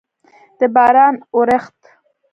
[0.59, 1.79] د باران اورښت